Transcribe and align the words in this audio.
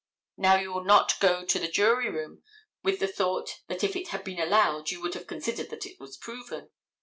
Now 0.35 0.55
you 0.55 0.73
will 0.73 0.83
not 0.83 1.19
go 1.19 1.45
to 1.45 1.59
the 1.59 1.67
jury 1.67 2.09
room 2.09 2.41
with 2.81 2.97
the 2.99 3.07
thought 3.07 3.59
that 3.67 3.83
if 3.83 3.95
it 3.95 4.07
had 4.07 4.23
been 4.23 4.39
allowed 4.39 4.89
you 4.89 4.99
would 4.99 5.13
have 5.13 5.27
considered 5.27 5.69
that 5.69 5.85
it 5.85 5.99
was 5.99 6.17
proven. 6.17 6.71